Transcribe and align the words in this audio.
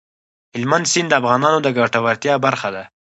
هلمند 0.55 0.85
سیند 0.91 1.09
د 1.11 1.13
افغانانو 1.21 1.59
د 1.63 1.67
ګټورتیا 1.77 2.33
برخه 2.45 2.69
ده. 2.75 2.83